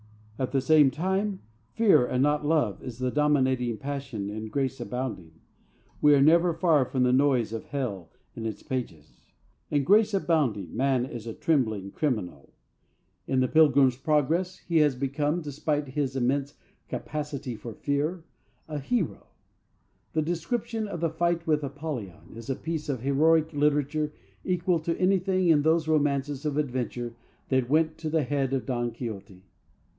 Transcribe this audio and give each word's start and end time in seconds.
At 0.39 0.51
the 0.51 0.61
same 0.61 0.89
time, 0.89 1.41
fear 1.75 2.03
and 2.03 2.23
not 2.23 2.43
love 2.43 2.81
is 2.81 2.97
the 2.97 3.11
dominating 3.11 3.77
passion 3.77 4.31
in 4.31 4.47
Grace 4.47 4.79
Abounding. 4.81 5.33
We 6.01 6.15
are 6.15 6.21
never 6.23 6.55
far 6.55 6.85
from 6.85 7.03
the 7.03 7.13
noise 7.13 7.53
of 7.53 7.65
Hell 7.65 8.09
in 8.35 8.47
its 8.47 8.63
pages. 8.63 9.27
In 9.69 9.83
Grace 9.83 10.15
Abounding 10.15 10.75
man 10.75 11.05
is 11.05 11.27
a 11.27 11.35
trembling 11.35 11.91
criminal. 11.91 12.51
In 13.27 13.41
The 13.41 13.47
Pilgrim's 13.47 13.95
Progress 13.95 14.57
he 14.67 14.77
has 14.77 14.95
become, 14.95 15.41
despite 15.41 15.89
his 15.89 16.15
immense 16.15 16.55
capacity 16.89 17.55
for 17.55 17.75
fear, 17.75 18.23
a 18.67 18.79
hero. 18.79 19.27
The 20.13 20.23
description 20.23 20.87
of 20.87 21.01
the 21.01 21.11
fight 21.11 21.45
with 21.45 21.63
Apollyon 21.63 22.33
is 22.35 22.49
a 22.49 22.55
piece 22.55 22.89
of 22.89 23.01
heroic 23.01 23.53
literature 23.53 24.11
equal 24.43 24.79
to 24.79 24.97
anything 24.99 25.49
in 25.49 25.61
those 25.61 25.87
romances 25.87 26.43
of 26.43 26.57
adventure 26.57 27.13
that 27.49 27.69
went 27.69 27.99
to 27.99 28.09
the 28.09 28.23
head 28.23 28.51
of 28.53 28.65
Don 28.65 28.89
Quixote. 28.89 29.43